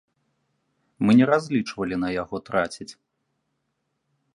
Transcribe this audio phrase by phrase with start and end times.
[1.07, 2.93] Мы не разлічвалі на яго траціць.